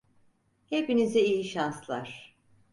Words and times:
Hepinize 0.65 1.19
iyi 1.21 1.43
şanslar. 1.43 2.35